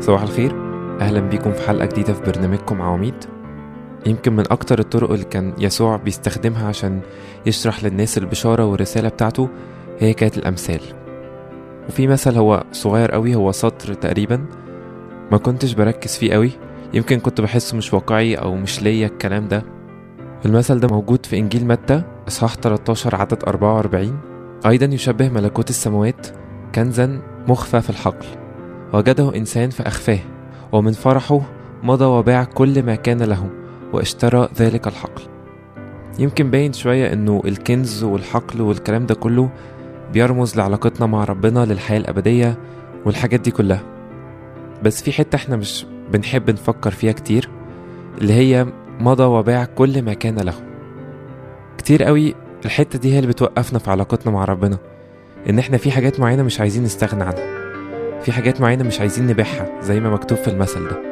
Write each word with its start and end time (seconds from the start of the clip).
صباح 0.00 0.22
الخير. 0.22 0.52
أهلا 1.00 1.20
بيكم 1.20 1.52
في 1.52 1.68
حلقة 1.68 1.86
جديدة 1.86 2.12
في 2.12 2.22
برنامجكم 2.22 2.82
عواميد. 2.82 3.14
يمكن 4.06 4.32
من 4.32 4.44
أكتر 4.50 4.78
الطرق 4.78 5.10
اللي 5.10 5.24
كان 5.24 5.54
يسوع 5.58 5.96
بيستخدمها 5.96 6.68
عشان 6.68 7.00
يشرح 7.46 7.84
للناس 7.84 8.18
البشارة 8.18 8.64
والرسالة 8.64 9.08
بتاعته 9.08 9.48
هي 9.98 10.14
كانت 10.14 10.38
الأمثال. 10.38 10.80
وفي 11.88 12.06
مثل 12.06 12.36
هو 12.36 12.64
صغير 12.72 13.10
قوي 13.10 13.34
هو 13.34 13.52
سطر 13.52 13.94
تقريبا. 13.94 14.44
ما 15.32 15.38
كنتش 15.38 15.72
بركز 15.72 16.16
فيه 16.16 16.32
قوي. 16.32 16.50
يمكن 16.94 17.20
كنت 17.20 17.40
بحسه 17.40 17.76
مش 17.76 17.94
واقعي 17.94 18.34
أو 18.34 18.54
مش 18.54 18.82
ليا 18.82 19.06
الكلام 19.06 19.48
ده. 19.48 19.62
المثل 20.46 20.80
ده 20.80 20.88
موجود 20.88 21.26
في 21.26 21.38
إنجيل 21.38 21.66
متى 21.66 22.02
إصحاح 22.28 22.54
13 22.54 23.16
عدد 23.16 23.44
44 23.48 24.18
أيضا 24.66 24.86
يشبه 24.86 25.28
ملكوت 25.28 25.70
السماوات 25.70 26.26
كنزا 26.74 27.20
مخفى 27.48 27.80
في 27.80 27.90
الحقل. 27.90 28.26
وجده 28.92 29.36
إنسان 29.36 29.70
فأخفاه 29.70 30.18
ومن 30.72 30.92
فرحه 30.92 31.40
مضى 31.82 32.04
وباع 32.04 32.44
كل 32.44 32.82
ما 32.82 32.94
كان 32.94 33.22
له 33.22 33.50
واشترى 33.92 34.48
ذلك 34.58 34.86
الحقل. 34.86 35.22
يمكن 36.18 36.50
باين 36.50 36.72
شوية 36.72 37.12
إنه 37.12 37.42
الكنز 37.44 38.04
والحقل 38.04 38.60
والكلام 38.60 39.06
ده 39.06 39.14
كله 39.14 39.50
بيرمز 40.12 40.56
لعلاقتنا 40.56 41.06
مع 41.06 41.24
ربنا 41.24 41.64
للحياة 41.64 41.98
الأبدية 41.98 42.58
والحاجات 43.06 43.40
دي 43.40 43.50
كلها. 43.50 43.82
بس 44.82 45.02
في 45.02 45.12
حتة 45.12 45.36
إحنا 45.36 45.56
مش 45.56 45.86
بنحب 46.12 46.50
نفكر 46.50 46.90
فيها 46.90 47.12
كتير 47.12 47.48
اللي 48.18 48.32
هي 48.32 48.66
مضى 49.00 49.24
وباع 49.24 49.64
كل 49.64 50.02
ما 50.02 50.14
كان 50.14 50.36
له. 50.38 50.54
كتير 51.78 52.02
قوي 52.04 52.34
الحتة 52.64 52.98
دي 52.98 53.14
هي 53.14 53.18
اللي 53.18 53.28
بتوقفنا 53.28 53.78
في 53.78 53.90
علاقتنا 53.90 54.32
مع 54.32 54.44
ربنا 54.44 54.78
إن 55.50 55.58
إحنا 55.58 55.76
في 55.76 55.90
حاجات 55.90 56.20
معينة 56.20 56.42
مش 56.42 56.60
عايزين 56.60 56.82
نستغنى 56.82 57.22
عنها. 57.22 57.59
في 58.24 58.32
حاجات 58.32 58.60
معينة 58.60 58.84
مش 58.84 59.00
عايزين 59.00 59.26
نبيعها 59.26 59.80
زي 59.82 60.00
ما 60.00 60.10
مكتوب 60.10 60.38
في 60.38 60.48
المثل 60.48 60.88
ده. 60.88 61.09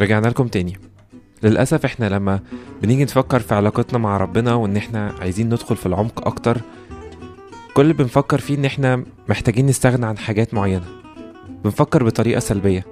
رجعنا 0.00 0.26
لكم 0.26 0.48
تاني. 0.48 0.76
للأسف 1.42 1.84
إحنا 1.84 2.08
لما 2.08 2.40
بنيجي 2.82 3.04
نفكر 3.04 3.40
في 3.40 3.54
علاقتنا 3.54 3.98
مع 3.98 4.16
ربنا 4.16 4.54
وإن 4.54 4.76
إحنا 4.76 5.14
عايزين 5.20 5.46
ندخل 5.46 5.76
في 5.76 5.86
العمق 5.86 6.26
أكتر 6.26 6.60
كل 7.74 7.82
اللي 7.82 7.92
بنفكر 7.94 8.38
فيه 8.38 8.54
إن 8.54 8.64
إحنا 8.64 9.04
محتاجين 9.28 9.66
نستغنى 9.66 10.06
عن 10.06 10.18
حاجات 10.18 10.54
معينة. 10.54 10.84
بنفكر 11.64 12.04
بطريقة 12.04 12.38
سلبية. 12.40 12.84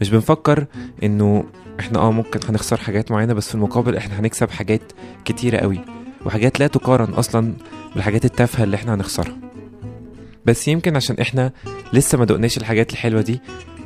مش 0.00 0.10
بنفكر 0.10 0.66
إنه 1.02 1.44
إحنا 1.80 1.98
آه 1.98 2.12
ممكن 2.12 2.40
هنخسر 2.48 2.76
حاجات 2.76 3.10
معينة 3.10 3.32
بس 3.34 3.48
في 3.48 3.54
المقابل 3.54 3.96
إحنا 3.96 4.20
هنكسب 4.20 4.50
حاجات 4.50 4.80
كتيرة 5.24 5.56
قوي 5.58 5.80
وحاجات 6.26 6.60
لا 6.60 6.66
تقارن 6.66 7.12
أصلا 7.12 7.54
بالحاجات 7.94 8.24
التافهة 8.24 8.64
اللي 8.64 8.76
إحنا 8.76 8.94
هنخسرها. 8.94 9.36
بس 10.46 10.68
يمكن 10.68 10.96
عشان 10.96 11.16
إحنا 11.20 11.52
لسه 11.92 12.18
ما 12.18 12.24
دقناش 12.24 12.56
الحاجات 12.58 12.92
الحلوة 12.92 13.20
دي 13.22 13.40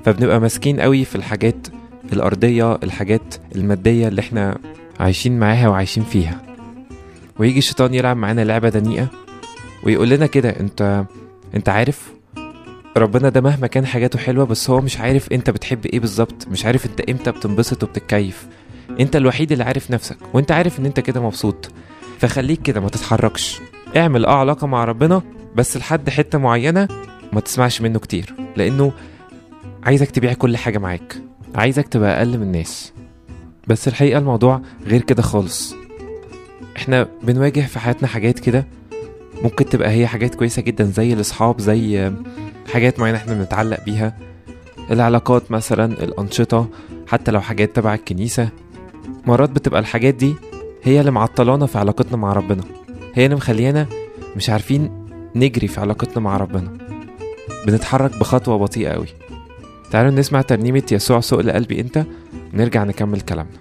فبنبقى 0.05 0.41
ماسكين 0.41 0.81
قوي 0.81 1.05
في 1.05 1.15
الحاجات 1.17 1.67
الأرضية 2.13 2.75
الحاجات 2.83 3.35
المادية 3.55 4.09
اللي 4.09 4.21
إحنا 4.21 4.59
عايشين 5.01 5.39
معاها 5.39 5.69
وعايشين 5.69 6.05
فيها. 6.05 6.43
ويجي 7.39 7.59
الشيطان 7.59 7.95
يلعب 7.95 8.17
معانا 8.17 8.45
لعبة 8.45 8.69
دنيئة 8.69 9.09
ويقول 9.83 10.09
لنا 10.09 10.27
كده 10.27 10.51
أنت 10.51 11.05
أنت 11.55 11.69
عارف 11.69 12.13
ربنا 12.97 13.29
ده 13.29 13.41
مهما 13.41 13.67
كان 13.67 13.87
حاجاته 13.87 14.19
حلوة 14.19 14.45
بس 14.47 14.71
هو 14.71 14.81
مش 14.81 14.99
عارف 14.99 15.33
أنت 15.33 15.51
بتحب 15.51 15.87
إيه 15.87 16.01
بالظبط 16.01 16.49
مش 16.49 16.67
عارف 16.67 16.87
أنت 16.87 17.01
إمتى 17.01 17.31
بتنبسط 17.33 17.83
وبتتكيف. 17.83 18.47
أنت 19.01 19.17
الوحيد 19.17 19.53
اللي 19.53 19.65
عارف 19.65 19.91
نفسك 19.91 20.17
وأنت 20.35 20.53
عارف 20.53 20.79
إن 20.81 20.87
أنت 20.87 21.01
كده 21.01 21.23
مبسوط. 21.23 21.71
فخليك 22.19 22.63
كده 22.63 22.81
ما 22.81 22.89
تتحركش. 22.89 23.61
اعمل 23.97 24.25
أه 24.25 24.35
علاقة 24.39 24.67
مع 24.67 24.85
ربنا 24.85 25.23
بس 25.57 25.77
لحد 25.77 26.11
حتة 26.11 26.39
معينة 26.39 26.89
ما 27.33 27.41
تسمعش 27.41 27.81
منه 27.81 27.99
كتير 27.99 28.35
لأنه 28.57 28.93
عايزك 29.83 30.11
تبيع 30.11 30.33
كل 30.33 30.57
حاجة 30.57 30.79
معاك. 30.79 31.17
عايزك 31.55 31.89
تبقى 31.89 32.19
أقل 32.19 32.39
من 32.39 32.43
الناس. 32.43 32.93
بس 33.69 33.89
الحقيقة 33.89 34.19
الموضوع 34.19 34.61
غير 34.87 35.03
كده 35.03 35.23
خالص. 35.23 35.75
إحنا 36.77 37.09
بنواجه 37.23 37.61
في 37.61 37.79
حياتنا 37.79 38.09
حاجات 38.09 38.39
كده 38.39 38.67
ممكن 39.43 39.65
تبقى 39.69 39.91
هي 39.91 40.07
حاجات 40.07 40.35
كويسة 40.35 40.63
جدا 40.63 40.85
زي 40.85 41.13
الأصحاب 41.13 41.61
زي 41.61 42.13
حاجات 42.73 43.01
معينة 43.01 43.19
إحنا 43.19 43.35
بنتعلق 43.35 43.85
بيها. 43.85 44.17
العلاقات 44.91 45.51
مثلا 45.51 45.85
الأنشطة 46.05 46.69
حتى 47.07 47.31
لو 47.31 47.41
حاجات 47.41 47.77
تبع 47.77 47.95
الكنيسة. 47.95 48.49
مرات 49.27 49.51
بتبقى 49.51 49.81
الحاجات 49.81 50.15
دي 50.15 50.35
هي 50.83 51.01
اللي 51.01 51.11
معطلانا 51.11 51.67
في 51.67 51.79
علاقتنا 51.79 52.17
مع 52.17 52.33
ربنا. 52.33 52.63
هي 53.15 53.25
اللي 53.25 53.37
مخليانا 53.37 53.87
مش 54.37 54.51
عارفين 54.51 55.07
نجري 55.35 55.69
في 55.69 55.81
علاقتنا 55.81 56.21
مع 56.23 56.37
ربنا. 56.37 56.79
بنتحرك 57.67 58.19
بخطوة 58.19 58.59
بطيئة 58.59 58.89
قوي 58.91 59.07
تعالوا 59.95 60.11
نسمع 60.11 60.43
ترنيمة 60.43 60.83
يسوع 60.93 61.21
سؤل 61.21 61.51
قلبي 61.51 61.81
انت 61.81 62.05
ونرجع 62.55 62.85
نكمل 62.85 63.21
كلامنا. 63.21 63.59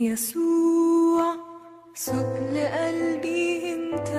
يسوع 0.00 1.36
سؤل 1.94 2.56
قلبي 2.78 3.74
انت 3.74 4.10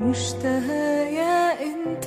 مشتهى 0.00 1.14
يا 1.14 1.62
انت. 1.62 2.06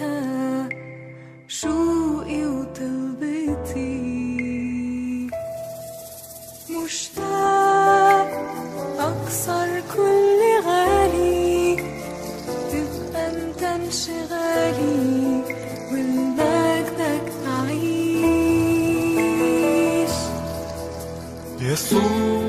يسوع 21.83 22.44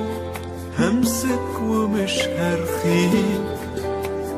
همسك 0.79 1.61
ومش 1.63 2.19
هرخيك. 2.39 3.45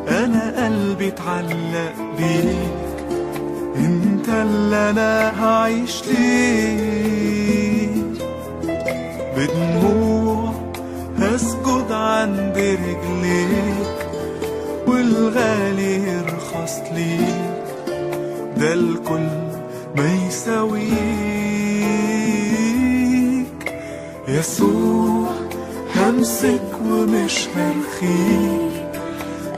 أنا 0.08 0.64
قلبي 0.64 1.08
اتعلق 1.08 1.94
بيك 2.18 2.86
أنت 3.76 4.28
اللي 4.28 4.90
أنا 4.90 5.44
هعيش 5.44 6.02
ليك. 6.06 7.16
بدموع 9.36 10.52
هسجد 11.18 11.92
عند 11.92 12.56
رجليك 12.58 13.96
والغالي 14.86 15.94
يرخص 16.08 16.74
ليك. 16.94 17.66
ده 18.56 18.72
الكل 18.74 19.28
ما 19.96 20.26
يساويك. 20.28 21.55
يسوع 24.28 25.30
همسك 25.96 26.62
ومش 26.90 27.48
هرخيك 27.56 28.86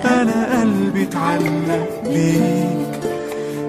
أنا 0.04 0.60
قلبي 0.60 1.02
اتعلق 1.02 2.02
بيك. 2.04 3.00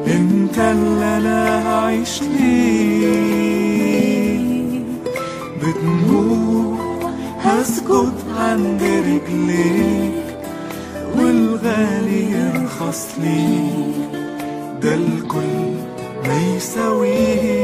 أنت 0.08 0.58
اللي 0.60 1.18
أنا 1.18 1.68
هعيش 1.70 2.22
ليك 2.22 3.20
بدموع 5.62 6.78
هسجد 7.44 8.14
عند 8.38 8.84
رجليك. 8.84 10.26
والغالي 11.18 12.32
يرخص 12.32 13.08
ليك. 13.18 14.10
ده 14.82 14.94
الكل 14.96 15.74
ما 16.28 16.56
يساويك. 16.56 17.59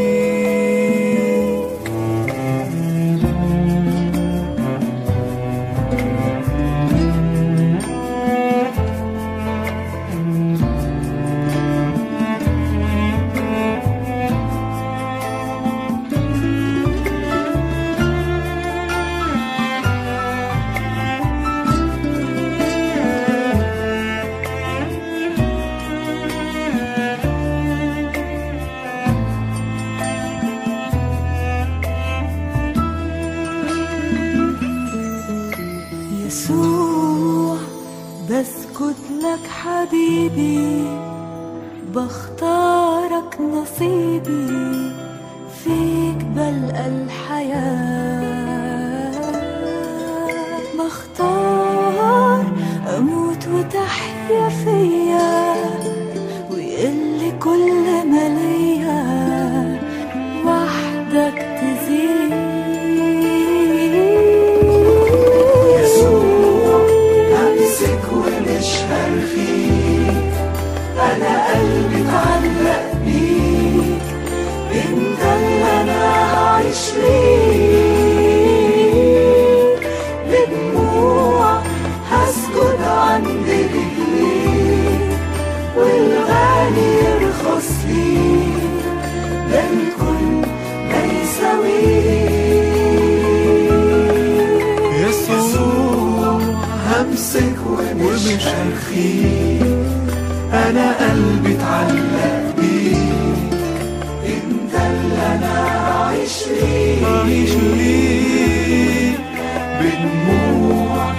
بدموع 110.06 111.12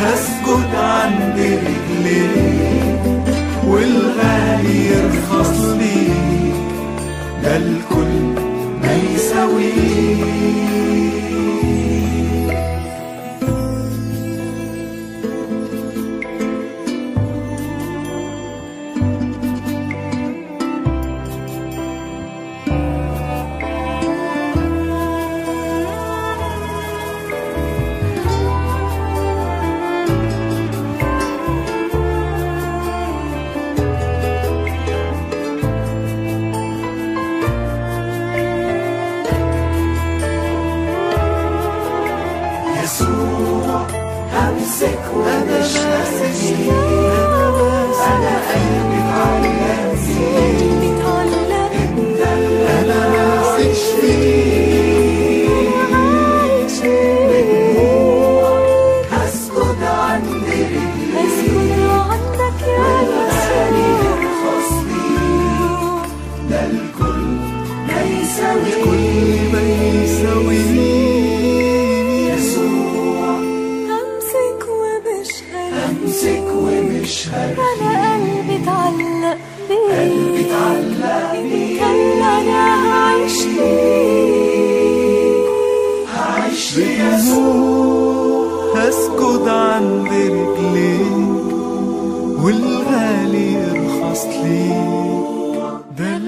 هسجد 0.00 0.74
عند 0.74 1.38
رجليك 1.40 3.00
والغالي 3.66 4.86
يرخص 4.86 5.60
ليك 5.64 6.54
ده 7.42 7.56
الكل 7.56 8.40
ما 8.82 8.94
يساويك 9.14 10.13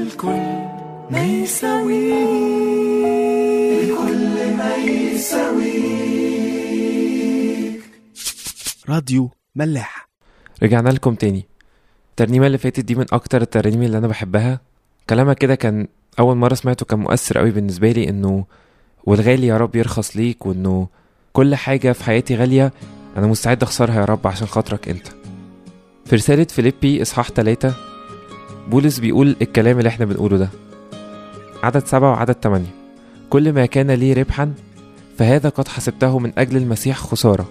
الكل 0.06 0.46
ما 1.10 1.22
يساويك 1.24 2.12
الكل 3.82 4.56
ما 4.56 4.76
يساويك 4.76 5.86
راديو 8.88 9.30
ملاح. 9.56 10.08
رجعنا 10.62 10.88
لكم 10.88 11.14
تاني. 11.14 11.46
الترنيمة 12.10 12.46
اللي 12.46 12.58
فاتت 12.58 12.80
دي 12.80 12.94
من 12.94 13.06
أكتر 13.12 13.42
الترانيم 13.42 13.82
اللي 13.82 13.98
أنا 13.98 14.06
بحبها. 14.06 14.60
كلامها 15.10 15.34
كده 15.34 15.54
كان 15.54 15.88
أول 16.18 16.36
مرة 16.36 16.54
سمعته 16.54 16.86
كان 16.86 16.98
مؤثر 16.98 17.38
قوي 17.38 17.50
بالنسبة 17.50 17.92
لي 17.92 18.08
إنه 18.08 18.44
والغالي 19.04 19.46
يا 19.46 19.56
رب 19.56 19.76
يرخص 19.76 20.16
ليك 20.16 20.46
وإنه 20.46 20.88
كل 21.32 21.54
حاجة 21.54 21.92
في 21.92 22.04
حياتي 22.04 22.36
غالية 22.36 22.72
أنا 23.16 23.26
مستعد 23.26 23.62
أخسرها 23.62 24.00
يا 24.00 24.04
رب 24.04 24.26
عشان 24.26 24.46
خاطرك 24.46 24.88
أنت. 24.88 25.06
في 26.04 26.16
رسالة 26.16 26.44
فيليبي 26.44 27.02
إصحاح 27.02 27.30
3 27.30 27.74
بولس 28.70 28.98
بيقول 28.98 29.36
الكلام 29.42 29.78
اللي 29.78 29.88
إحنا 29.88 30.04
بنقوله 30.04 30.36
ده. 30.36 30.48
عدد 31.62 31.86
سبعة 31.86 32.10
وعدد 32.10 32.34
تمانية. 32.34 32.74
كل 33.30 33.52
ما 33.52 33.66
كان 33.66 33.90
لي 33.90 34.12
ربحا 34.12 34.52
فهذا 35.18 35.48
قد 35.48 35.68
حسبته 35.68 36.18
من 36.18 36.32
أجل 36.38 36.56
المسيح 36.56 36.96
خسارة. 36.98 37.48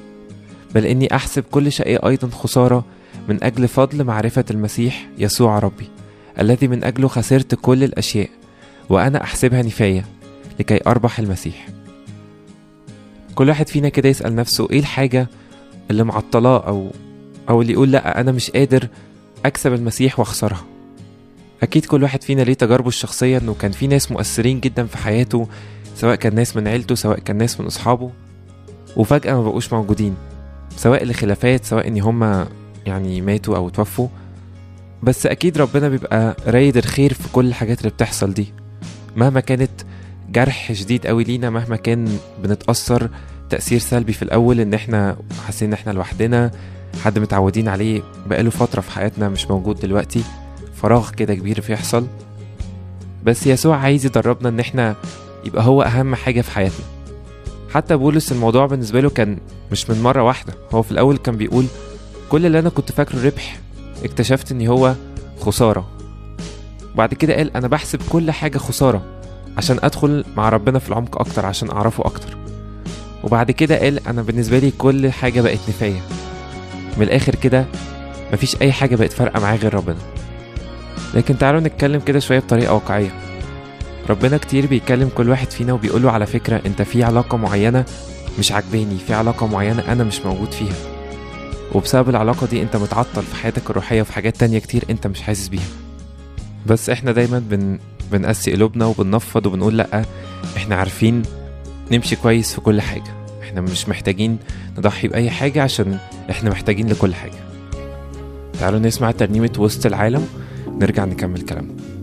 بل 0.76 0.86
إني 0.86 1.16
أحسب 1.16 1.44
كل 1.52 1.72
شيء 1.72 2.08
أيضا 2.08 2.28
خسارة 2.28 2.86
من 3.30 3.44
أجل 3.44 3.68
فضل 3.68 4.04
معرفة 4.04 4.46
المسيح 4.52 5.08
يسوع 5.18 5.60
ربي 5.60 5.88
الذي 6.40 6.68
من 6.68 6.84
أجله 6.84 7.08
خسرت 7.08 7.56
كل 7.56 7.84
الأشياء 7.84 8.30
وأنا 8.90 9.24
أحسبها 9.24 9.62
نفاية 9.62 10.06
لكي 10.60 10.80
أربح 10.88 11.20
المسيح. 11.20 11.68
كل 13.36 13.50
واحد 13.50 13.68
فينا 13.68 13.90
كده 13.90 14.10
يسأل 14.10 14.36
نفسه 14.36 14.68
إيه 14.72 14.80
الحاجة 14.80 15.28
اللي 15.92 16.04
معطلاه 16.04 16.68
أو 16.68 16.92
أو 17.50 17.62
اللي 17.62 17.74
يقول 17.74 17.92
لأ 17.92 18.22
أنا 18.22 18.32
مش 18.32 18.52
قادر 18.52 18.88
أكسب 19.46 19.74
المسيح 19.74 20.20
وأخسرها؟ 20.20 20.66
أكيد 21.64 21.86
كل 21.86 22.04
واحد 22.04 22.24
فينا 22.24 22.42
ليه 22.42 22.54
تجاربه 22.54 22.88
الشخصية 22.88 23.38
إنه 23.38 23.54
كان 23.54 23.72
في 23.72 23.88
ناس 23.88 24.12
مؤثرين 24.12 24.60
جدا 24.60 24.86
في 24.86 24.98
حياته 24.98 25.48
سواء 25.96 26.16
كان 26.16 26.36
ناس 26.36 26.56
من 26.58 26.68
عيلته 26.68 26.96
سواء 26.96 27.20
كان 27.20 27.38
ناس 27.38 27.60
من 27.60 27.66
أصحابه 27.66 28.12
وفجأة 28.98 29.34
ما 29.34 29.44
بقوش 29.44 29.74
موجودين 29.74 30.16
سواء 30.78 31.06
لخلافات 31.06 31.66
سواء 31.66 31.88
إن 31.88 32.02
هما 32.02 32.48
يعني 32.86 33.22
ماتوا 33.22 33.58
أو 33.58 33.70
توفوا. 33.70 34.08
بس 35.04 35.26
أكيد 35.26 35.58
ربنا 35.58 35.90
بيبقى 35.90 36.36
رايد 36.48 36.78
الخير 36.78 37.14
في 37.14 37.30
كل 37.34 37.46
الحاجات 37.48 37.80
اللي 37.80 37.90
بتحصل 37.90 38.34
دي. 38.34 38.54
مهما 39.16 39.40
كانت 39.40 39.72
جرح 40.30 40.74
شديد 40.74 41.08
قوي 41.08 41.24
لينا 41.24 41.50
مهما 41.50 41.76
كان 41.76 42.18
بنتأثر 42.44 43.10
تأثير 43.50 43.80
سلبي 43.80 44.14
في 44.14 44.22
الأول 44.22 44.60
إن 44.60 44.74
إحنا 44.74 45.18
حاسين 45.48 45.68
إن 45.68 45.74
إحنا 45.74 45.92
لوحدنا 45.92 46.52
حد 47.04 47.20
متعودين 47.20 47.68
عليه 47.70 48.02
بقاله 48.26 48.50
فترة 48.50 48.82
في 48.82 48.92
حياتنا 48.92 49.30
مش 49.30 49.48
موجود 49.50 49.80
دلوقتي. 49.80 50.24
فراغ 50.86 51.10
كده 51.10 51.36
كبير 51.36 51.64
بيحصل. 51.68 52.08
بس 53.24 53.48
يسوع 53.48 53.78
عايز 53.78 54.06
يدربنا 54.06 54.50
إن 54.50 54.60
إحنا 54.60 54.96
يبقى 55.46 55.64
هو 55.64 55.82
أهم 55.82 56.16
حاجة 56.16 56.42
في 56.42 56.52
حياتنا. 56.52 56.86
حتى 57.74 57.96
بولس 57.96 58.32
الموضوع 58.32 58.66
بالنسبة 58.66 59.00
له 59.00 59.10
كان 59.10 59.38
مش 59.72 59.90
من 59.90 60.02
مرة 60.04 60.24
واحدة. 60.24 60.54
هو 60.74 60.82
في 60.82 60.92
الأول 60.92 61.18
كان 61.18 61.38
بيقول 61.38 61.66
كل 62.30 62.46
اللي 62.46 62.60
أنا 62.60 62.70
كنت 62.70 62.92
فاكره 62.92 63.26
ربح 63.26 63.60
اكتشفت 64.04 64.52
إن 64.52 64.68
هو 64.68 64.96
خسارة. 65.40 65.88
بعد 66.96 67.14
كده 67.14 67.36
قال 67.36 67.56
أنا 67.58 67.68
بحسب 67.68 68.00
كل 68.10 68.32
حاجة 68.32 68.58
خسارة 68.58 69.02
عشان 69.58 69.80
أدخل 69.84 70.26
مع 70.38 70.50
ربنا 70.50 70.80
في 70.80 70.90
العمق 70.90 71.20
أكتر 71.20 71.46
عشان 71.46 71.72
أعرفه 71.72 72.06
أكتر. 72.06 72.38
وبعد 73.24 73.52
كده 73.52 73.80
قال 73.80 74.08
أنا 74.08 74.22
بالنسبة 74.22 74.60
لي 74.60 74.72
كل 74.72 75.12
حاجة 75.12 75.42
بقت 75.42 75.60
نفاية 75.70 76.02
من 76.98 77.04
الآخر 77.04 77.36
كده 77.36 77.66
مفيش 78.34 78.62
أي 78.62 78.72
حاجة 78.72 78.96
بقت 78.96 79.14
فارقة 79.14 79.40
معاه 79.40 79.56
غير 79.56 79.74
ربنا. 79.74 79.98
لكن 81.14 81.38
تعالوا 81.38 81.60
نتكلم 81.60 82.00
كده 82.00 82.20
شوية 82.20 82.40
بطريقة 82.40 82.74
واقعية. 82.74 83.12
ربنا 84.10 84.38
كتير 84.38 84.66
بيكلم 84.66 85.10
كل 85.16 85.30
واحد 85.30 85.52
فينا 85.52 85.74
وبيقوله 85.74 86.12
على 86.12 86.26
فكرة 86.26 86.62
أنت 86.66 86.82
في 86.82 87.04
علاقة 87.04 87.38
معينة 87.38 87.86
مش 88.40 88.52
عجباني 88.52 88.98
في 89.08 89.14
علاقة 89.14 89.48
معينة 89.48 89.84
أنا 89.92 90.04
مش 90.04 90.20
موجود 90.22 90.52
فيها. 90.52 90.76
وبسبب 91.74 92.10
العلاقة 92.10 92.48
دي 92.48 92.62
أنت 92.62 92.76
متعطل 92.76 93.22
في 93.24 93.36
حياتك 93.36 93.70
الروحية 93.70 94.02
وفي 94.02 94.14
حاجات 94.14 94.38
تانية 94.38 94.60
كتير 94.60 94.84
أنت 94.90 95.08
مش 95.08 95.22
حاسس 95.22 95.48
بيها. 95.48 95.68
بس 96.66 96.90
إحنا 96.90 97.12
دايما 97.12 97.40
بن 97.40 97.80
بنقسي 98.12 98.52
قلوبنا 98.52 98.86
وبننفض 98.86 99.46
وبنقول 99.46 99.78
لأ 99.78 100.06
إحنا 100.58 100.76
عارفين 100.76 101.22
نمشي 101.92 102.16
كويس 102.16 102.54
في 102.54 102.62
كل 102.62 102.82
حاجة. 102.82 103.14
إحنا 103.44 103.62
مش 103.62 103.90
محتاجين 103.90 104.38
نضحي 104.78 105.08
بأي 105.08 105.30
حاجة 105.30 105.64
عشان 105.64 105.98
إحنا 106.30 106.50
محتاجين 106.50 106.90
لكل 106.90 107.16
حاجة. 107.16 107.46
تعالوا 108.60 108.80
نسمع 108.80 109.12
ترنيمة 109.12 109.52
وسط 109.58 109.86
العالم. 109.86 110.28
نرجع 110.82 111.06
نكمل 111.06 111.42
كلامنا. 111.42 111.95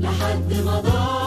لحد 0.00 0.64
ما 0.64 0.80
ضاعت 0.80 1.21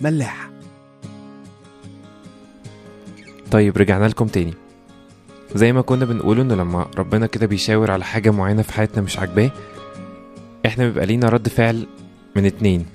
ملاح 0.00 0.50
طيب 3.50 3.76
رجعنا 3.78 4.08
لكم 4.08 4.26
تاني. 4.26 4.54
زي 5.54 5.72
ما 5.72 5.80
كنا 5.82 6.04
بنقول 6.04 6.40
إنه 6.40 6.54
لما 6.54 6.86
ربنا 6.98 7.26
كده 7.26 7.46
بيشاور 7.46 7.90
على 7.90 8.04
حاجة 8.04 8.30
معينة 8.30 8.62
في 8.62 8.72
حياتنا 8.72 9.02
مش 9.02 9.18
عاجباه 9.18 9.50
إحنا 10.66 10.84
بيبقى 10.86 11.06
لينا 11.06 11.28
رد 11.28 11.48
فعل 11.48 11.86
من 12.36 12.46
اتنين. 12.46 12.86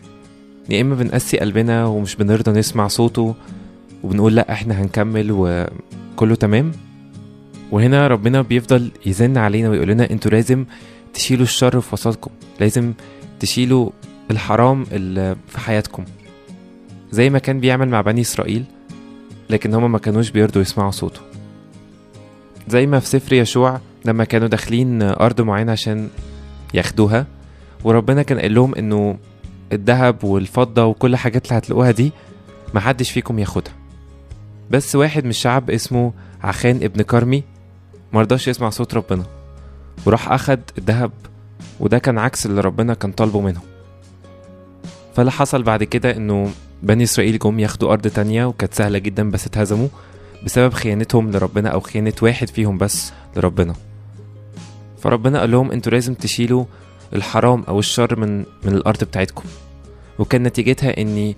يا 0.69 0.81
إما 0.81 0.95
بنقسي 0.95 1.37
قلبنا 1.37 1.85
ومش 1.85 2.15
بنرضى 2.15 2.51
نسمع 2.51 2.87
صوته 2.87 3.35
وبنقول 4.03 4.35
لأ 4.35 4.51
إحنا 4.51 4.81
هنكمل 4.81 5.27
وكله 5.31 6.35
تمام. 6.35 6.71
وهنا 7.71 8.07
ربنا 8.07 8.41
بيفضل 8.41 8.91
يزن 9.05 9.37
علينا 9.37 9.69
ويقول 9.69 9.87
لنا 9.87 10.09
أنتوا 10.11 10.31
لازم 10.31 10.65
تشيلوا 11.13 11.43
الشر 11.43 11.81
في 11.81 11.93
وسطكم 11.93 12.31
لازم 12.59 12.93
تشيلوا 13.39 13.89
الحرام 14.31 14.85
اللي 14.91 15.35
في 15.47 15.59
حياتكم. 15.59 16.05
زي 17.11 17.29
ما 17.29 17.39
كان 17.39 17.59
بيعمل 17.59 17.89
مع 17.89 18.01
بني 18.01 18.21
إسرائيل 18.21 18.63
لكن 19.49 19.73
هما 19.73 19.87
ما 19.87 19.97
كانوش 19.99 20.29
بيرضوا 20.31 20.61
يسمعوا 20.61 20.91
صوته. 20.91 21.21
زي 22.67 22.87
ما 22.87 22.99
في 22.99 23.07
سفر 23.07 23.33
يشوع 23.33 23.79
لما 24.05 24.23
كانوا 24.23 24.47
داخلين 24.47 25.01
أرض 25.01 25.41
معينة 25.41 25.71
عشان 25.71 26.09
ياخدوها 26.73 27.25
وربنا 27.83 28.23
كان 28.23 28.39
قال 28.39 28.53
لهم 28.53 28.75
إنه 28.75 29.17
الذهب 29.73 30.23
والفضة 30.23 30.85
وكل 30.85 31.15
حاجات 31.15 31.45
اللي 31.45 31.57
هتلاقوها 31.57 31.91
دي 31.91 32.11
محدش 32.73 33.11
فيكم 33.11 33.39
ياخدها. 33.39 33.73
بس 34.71 34.95
واحد 34.95 35.23
من 35.23 35.29
الشعب 35.29 35.69
اسمه 35.69 36.13
عخان 36.43 36.75
ابن 36.75 37.01
كرمي 37.01 37.43
مرضاش 38.13 38.47
يسمع 38.47 38.69
صوت 38.69 38.93
ربنا 38.93 39.23
وراح 40.05 40.31
أخد 40.31 40.59
الذهب 40.77 41.11
وده 41.79 41.97
كان 41.97 42.17
عكس 42.17 42.45
اللي 42.45 42.61
ربنا 42.61 42.93
كان 42.93 43.11
طالبه 43.11 43.41
منهم 43.41 43.63
فاللي 45.15 45.31
حصل 45.31 45.63
بعد 45.63 45.83
كده 45.83 46.15
إنه 46.17 46.51
بني 46.85 47.03
إسرائيل 47.03 47.39
جم 47.39 47.59
ياخدوا 47.59 47.91
أرض 47.91 48.07
تانية 48.07 48.45
وكانت 48.45 48.73
سهلة 48.73 48.97
جدا 48.97 49.31
بس 49.31 49.47
اتهزموا 49.47 49.87
بسبب 50.45 50.73
خيانتهم 50.73 51.31
لربنا 51.31 51.69
أو 51.69 51.79
خيانة 51.79 52.13
واحد 52.21 52.49
فيهم 52.49 52.77
بس 52.77 53.11
لربنا. 53.35 53.75
فربنا 55.01 55.39
قال 55.39 55.51
لهم 55.51 55.71
أنتوا 55.71 55.91
لازم 55.91 56.13
تشيلوا 56.13 56.65
الحرام 57.13 57.63
أو 57.67 57.79
الشر 57.79 58.19
من 58.19 58.37
من 58.39 58.73
الأرض 58.73 59.03
بتاعتكم. 59.03 59.43
وكان 60.19 60.43
نتيجتها 60.43 61.01
إن 61.01 61.33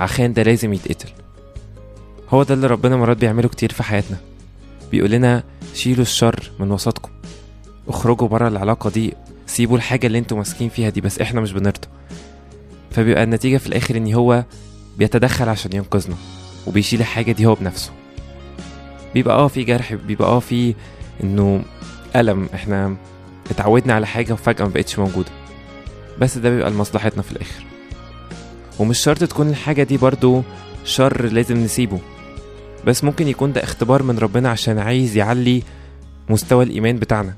عخان 0.00 0.32
ده 0.32 0.42
لازم 0.42 0.72
يتقتل. 0.72 1.08
هو 2.28 2.42
ده 2.42 2.54
اللي 2.54 2.66
ربنا 2.66 2.96
مرات 2.96 3.16
بيعمله 3.16 3.48
كتير 3.48 3.72
في 3.72 3.82
حياتنا. 3.82 4.16
بيقول 4.90 5.10
لنا 5.10 5.44
شيلوا 5.74 6.02
الشر 6.02 6.50
من 6.58 6.70
وسطكم. 6.70 7.10
اخرجوا 7.88 8.28
بره 8.28 8.48
العلاقة 8.48 8.90
دي 8.90 9.14
سيبوا 9.46 9.76
الحاجة 9.76 10.06
اللي 10.06 10.18
أنتوا 10.18 10.36
ماسكين 10.36 10.68
فيها 10.68 10.88
دي 10.90 11.00
بس 11.00 11.20
إحنا 11.20 11.40
مش 11.40 11.52
بنرضى. 11.52 11.88
فبيبقى 12.90 13.22
النتيجة 13.22 13.56
في 13.56 13.66
الآخر 13.66 13.96
إن 13.96 14.12
هو 14.14 14.44
بيتدخل 14.98 15.48
عشان 15.48 15.72
ينقذنا 15.76 16.16
وبيشيل 16.66 17.00
الحاجة 17.00 17.32
دي 17.32 17.46
هو 17.46 17.54
بنفسه. 17.54 17.90
بيبقى 19.14 19.36
آه 19.36 19.48
في 19.48 19.64
جرح 19.64 19.94
بيبقى 19.94 20.28
آه 20.28 20.38
في 20.40 20.74
إنه 21.24 21.62
ألم. 22.16 22.48
إحنا 22.54 22.96
اتعودنا 23.50 23.94
على 23.94 24.06
حاجة 24.06 24.32
وفجأة 24.32 24.64
مبقتش 24.64 24.98
موجودة. 24.98 25.30
بس 26.18 26.38
ده 26.38 26.50
بيبقى 26.50 26.70
لمصلحتنا 26.70 27.22
في 27.22 27.32
الآخر. 27.32 27.64
ومش 28.78 28.98
شرط 28.98 29.24
تكون 29.24 29.48
الحاجة 29.48 29.82
دي 29.82 29.96
برضو 29.96 30.42
شر 30.84 31.26
لازم 31.26 31.56
نسيبه. 31.56 31.98
بس 32.86 33.04
ممكن 33.04 33.28
يكون 33.28 33.52
ده 33.52 33.62
اختبار 33.64 34.02
من 34.02 34.18
ربنا 34.18 34.48
عشان 34.50 34.78
عايز 34.78 35.16
يعلي 35.16 35.62
مستوى 36.30 36.64
الإيمان 36.64 36.96
بتاعنا. 36.96 37.36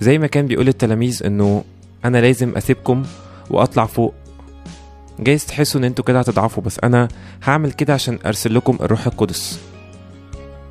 زي 0.00 0.18
ما 0.18 0.26
كان 0.26 0.46
بيقول 0.46 0.66
للتلاميذ 0.66 1.22
إنه 1.26 1.64
أنا 2.04 2.18
لازم 2.18 2.56
أسيبكم 2.56 3.02
وأطلع 3.50 3.86
فوق. 3.86 4.14
جايز 5.20 5.46
تحسوا 5.46 5.80
إن 5.80 5.84
أنتوا 5.84 6.04
كده 6.04 6.18
هتضعفوا 6.20 6.62
بس 6.62 6.78
أنا 6.84 7.08
هعمل 7.44 7.72
كده 7.72 7.94
عشان 7.94 8.18
أرسل 8.26 8.54
لكم 8.54 8.78
الروح 8.80 9.06
القدس. 9.06 9.60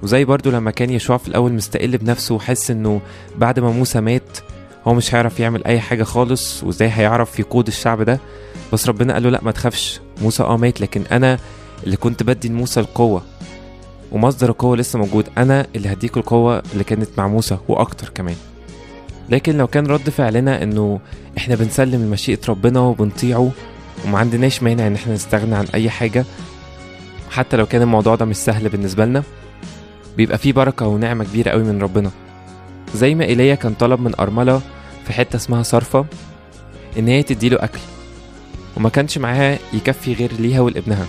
وزي 0.03 0.25
برضو 0.25 0.51
لما 0.51 0.71
كان 0.71 0.89
يشوع 0.89 1.17
في 1.17 1.27
الأول 1.27 1.53
مستقل 1.53 1.97
بنفسه 1.97 2.35
وحس 2.35 2.71
إنه 2.71 3.01
بعد 3.37 3.59
ما 3.59 3.71
موسى 3.71 4.01
مات 4.01 4.37
هو 4.87 4.93
مش 4.93 5.15
هيعرف 5.15 5.39
يعمل 5.39 5.63
أي 5.65 5.79
حاجة 5.79 6.03
خالص 6.03 6.63
وإزاي 6.63 6.89
هيعرف 6.89 7.39
يقود 7.39 7.67
الشعب 7.67 8.01
ده؟ 8.01 8.19
بس 8.73 8.87
ربنا 8.89 9.13
قال 9.13 9.23
له 9.23 9.29
لا 9.29 9.39
ما 9.43 9.51
تخافش. 9.51 9.99
موسى 10.21 10.43
آه 10.43 10.57
مات 10.57 10.81
لكن 10.81 11.03
أنا 11.11 11.39
اللي 11.83 11.97
كنت 11.97 12.23
بدي 12.23 12.47
لموسى 12.49 12.79
القوة. 12.79 13.21
ومصدر 14.11 14.49
القوة 14.49 14.77
لسه 14.77 14.99
موجود. 14.99 15.25
أنا 15.37 15.67
اللي 15.75 15.93
هديك 15.93 16.17
القوة 16.17 16.63
اللي 16.73 16.83
كانت 16.83 17.09
مع 17.17 17.27
موسى 17.27 17.57
وأكتر 17.67 18.09
كمان. 18.09 18.35
لكن 19.29 19.57
لو 19.57 19.67
كان 19.67 19.87
رد 19.87 20.09
فعلنا 20.09 20.63
إنه 20.63 20.99
إحنا 21.37 21.55
بنسلم 21.55 22.05
لمشيئه 22.05 22.39
ربنا 22.49 22.79
وبنطيعه 22.79 23.51
وما 24.05 24.19
عندناش 24.19 24.63
مانع 24.63 24.87
إن 24.87 24.95
إحنا 24.95 25.13
نستغنى 25.13 25.55
عن 25.55 25.65
أي 25.73 25.89
حاجة. 25.89 26.25
حتى 27.31 27.57
لو 27.57 27.65
كان 27.65 27.81
الموضوع 27.81 28.15
ده 28.15 28.25
مش 28.25 28.35
سهل 28.35 28.69
بالنسبة 28.69 29.05
لنا 29.05 29.23
بيبقى 30.17 30.37
فيه 30.37 30.53
بركة 30.53 30.87
ونعمة 30.87 31.23
كبيرة 31.23 31.49
قوي 31.51 31.63
من 31.63 31.81
ربنا. 31.81 32.11
زي 32.95 33.15
ما 33.15 33.25
إيليا 33.25 33.55
كان 33.55 33.73
طلب 33.73 34.01
من 34.01 34.11
أرملة 34.19 34.61
في 35.05 35.13
حتة 35.13 35.35
اسمها 35.35 35.63
صرفة 35.63 36.05
إن 36.99 37.07
هي 37.07 37.23
تديله 37.23 37.57
أكل 37.63 37.79
وما 38.77 38.89
كانش 38.89 39.17
معاها 39.17 39.59
يكفي 39.73 40.13
غير 40.13 40.31
ليها 40.39 40.61
ولابنها. 40.61 41.05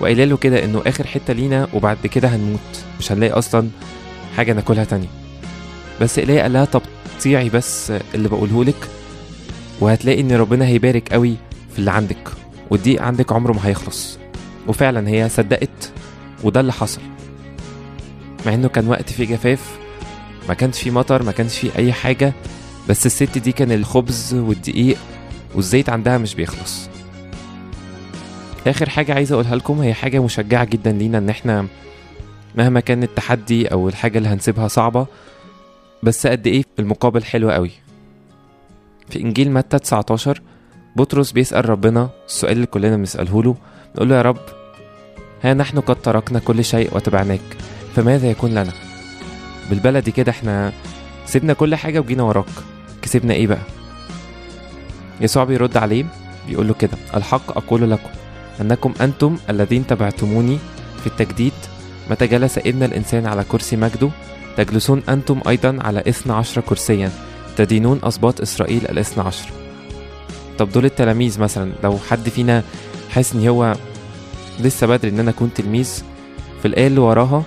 وقايله 0.00 0.24
له 0.24 0.36
كده 0.36 0.64
إنه 0.64 0.82
آخر 0.86 1.06
حتة 1.06 1.32
لينا 1.32 1.68
وبعد 1.74 2.06
كده 2.06 2.28
هنموت 2.28 2.60
مش 2.98 3.12
هنلاقي 3.12 3.32
أصلا 3.32 3.68
حاجة 4.36 4.52
ناكلها 4.52 4.84
تانية. 4.84 5.08
بس 6.00 6.18
إيليا 6.18 6.42
قال 6.42 6.52
لها 6.52 6.64
طب 6.64 6.82
طيعي 7.24 7.48
بس 7.48 7.92
اللي 8.14 8.28
بقوله 8.28 8.64
لك 8.64 8.88
وهتلاقي 9.80 10.20
إن 10.20 10.32
ربنا 10.32 10.66
هيبارك 10.66 11.12
قوي 11.12 11.36
في 11.74 11.78
اللي 11.80 11.90
عندك 11.90 12.28
والضيق 12.70 13.02
عندك 13.02 13.32
عمره 13.32 13.52
ما 13.52 13.66
هيخلص. 13.66 14.18
وفعلا 14.68 15.08
هي 15.08 15.28
صدقت 15.28 15.92
وده 16.44 16.60
اللي 16.60 16.72
حصل. 16.72 17.00
مع 18.46 18.54
إنه 18.54 18.68
كان 18.68 18.88
وقت 18.88 19.10
فيه 19.10 19.24
جفاف 19.26 19.78
ما 20.48 20.54
كانش 20.54 20.82
فيه 20.82 20.90
مطر 20.90 21.22
ما 21.22 21.32
كانش 21.32 21.58
فيه 21.58 21.70
أي 21.76 21.92
حاجة 21.92 22.32
بس 22.88 23.06
الست 23.06 23.38
دي 23.38 23.52
كان 23.52 23.72
الخبز 23.72 24.34
والدقيق 24.34 24.98
والزيت 25.54 25.88
عندها 25.88 26.18
مش 26.18 26.34
بيخلص. 26.34 26.88
آخر 28.66 28.88
حاجة 28.88 29.14
عايز 29.14 29.32
أقولها 29.32 29.56
لكم 29.56 29.80
هي 29.80 29.94
حاجة 29.94 30.22
مشجعة 30.22 30.64
جدا 30.64 30.92
لينا 30.92 31.18
إن 31.18 31.28
إحنا 31.28 31.66
مهما 32.56 32.80
كان 32.80 33.02
التحدي 33.02 33.66
أو 33.66 33.88
الحاجة 33.88 34.18
اللي 34.18 34.28
هنسيبها 34.28 34.68
صعبة 34.68 35.06
بس 36.02 36.26
قد 36.26 36.46
إيه 36.46 36.64
المقابل 36.78 37.24
حلو 37.24 37.50
قوي. 37.50 37.70
في 39.10 39.20
إنجيل 39.20 39.50
متى 39.52 39.78
19 39.78 40.42
بطرس 40.96 41.32
بيسأل 41.32 41.68
ربنا 41.68 42.10
السؤال 42.26 42.52
اللي 42.52 42.66
كلنا 42.66 42.96
بنسأله 42.96 43.42
له 43.42 43.56
نقول 43.94 44.08
له 44.08 44.16
يا 44.16 44.22
رب 44.22 44.38
ها 45.42 45.54
نحن 45.54 45.80
قد 45.80 45.96
تركنا 46.02 46.38
كل 46.38 46.64
شيء 46.64 46.96
وتبعناك 46.96 47.40
فماذا 47.96 48.30
يكون 48.30 48.50
لنا؟ 48.50 48.72
بالبلدي 49.70 50.10
كده 50.10 50.30
إحنا 50.32 50.72
سيبنا 51.26 51.52
كل 51.52 51.74
حاجة 51.74 51.98
وجينا 52.00 52.22
وراك 52.22 52.44
كسبنا 53.02 53.34
إيه 53.34 53.46
بقى؟ 53.46 53.62
يسوع 55.20 55.44
بيرد 55.44 55.76
عليه 55.76 56.04
بيقول 56.48 56.68
له 56.68 56.74
كده 56.74 56.96
الحق 57.14 57.56
أقول 57.56 57.90
لكم 57.90 58.10
أنكم 58.60 58.94
أنتم 59.00 59.36
الذين 59.50 59.86
تبعتموني 59.86 60.58
في 61.00 61.06
التجديد 61.06 61.52
متى 62.10 62.26
جلس 62.26 62.58
ابن 62.58 62.82
الإنسان 62.82 63.26
على 63.26 63.44
كرسي 63.44 63.76
مجده 63.76 64.10
تجلسون 64.56 65.02
أنتم 65.08 65.40
أيضا 65.48 65.78
على 65.80 66.00
إثنى 66.00 66.32
عشر 66.32 66.60
كرسيا 66.60 67.10
تدينون 67.56 68.00
أسباط 68.04 68.40
إسرائيل 68.40 68.86
الإثنى 68.86 69.24
عشر. 69.24 69.63
طب 70.58 70.72
دول 70.72 70.84
التلاميذ 70.84 71.40
مثلا 71.40 71.72
لو 71.84 71.98
حد 71.98 72.28
فينا 72.28 72.62
حاسس 73.10 73.34
إن 73.34 73.48
هو 73.48 73.74
لسه 74.60 74.86
بدري 74.86 75.10
إن 75.10 75.20
أنا 75.20 75.30
أكون 75.30 75.54
تلميذ 75.54 76.02
في 76.62 76.68
الآية 76.68 76.86
اللي 76.86 77.00
وراها 77.00 77.42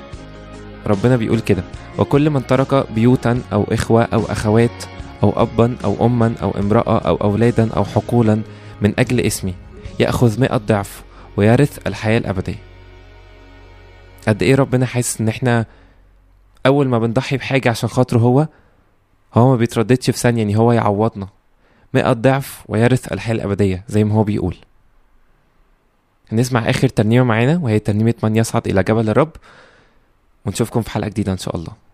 ربنا 0.88 1.16
بيقول 1.16 1.40
كده 1.40 1.64
وكل 2.00 2.30
من 2.30 2.48
ترك 2.48 2.92
بيوتا 2.92 3.42
أو 3.54 3.64
إخوة 3.72 4.04
أو 4.04 4.26
أخوات 4.26 4.84
أو 5.24 5.30
ابا 5.42 5.76
أو 5.84 6.06
اما 6.06 6.34
أو 6.42 6.52
امرأة 6.52 6.98
أو 6.98 7.16
أولادا 7.16 7.70
أو 7.74 7.84
حقولا 7.84 8.42
من 8.82 8.94
أجل 9.00 9.20
اسمي 9.20 9.54
يأخذ 10.00 10.42
مئة 10.42 10.58
ضعف 10.58 11.04
ويرث 11.38 11.88
الحياة 11.88 12.18
الأبدية. 12.18 12.60
قد 14.28 14.44
إيه 14.44 14.56
ربنا 14.56 14.86
حاسس 14.86 15.22
إن 15.22 15.28
إحنا 15.28 15.66
أول 16.66 16.88
ما 16.88 17.00
بنضحي 17.00 17.38
بحاجة 17.38 17.70
عشان 17.70 17.90
خاطره 17.90 18.20
هو 18.20 18.48
هو 19.34 19.50
ما 19.50 19.56
بيترددش 19.56 20.10
في 20.10 20.18
ثانية 20.18 20.44
إن 20.44 20.56
هو 20.56 20.72
يعوضنا. 20.72 21.28
مئة 21.94 22.14
ضعف 22.14 22.64
ويرث 22.68 23.12
الحياة 23.14 23.36
الأبدية 23.36 23.84
زي 23.88 24.04
ما 24.04 24.14
هو 24.14 24.24
بيقول. 24.24 24.56
هنسمع 26.32 26.70
آخر 26.70 26.90
ترنيمة 26.90 27.24
معانا 27.24 27.58
وهي 27.64 27.80
ترنيمة 27.80 28.14
من 28.24 28.36
يصعد 28.36 28.68
إلى 28.68 28.84
جبل 28.84 29.10
الرب 29.10 29.32
ونشوفكم 30.46 30.82
في 30.82 30.90
حلقة 30.90 31.08
جديدة 31.10 31.32
إن 31.32 31.38
شاء 31.38 31.56
الله. 31.56 31.87